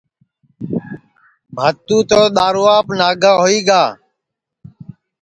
[1.55, 3.83] بھاتُو تو دؔارووا ناگا ہوئی گا